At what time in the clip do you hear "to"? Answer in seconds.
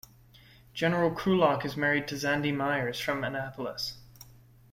2.07-2.15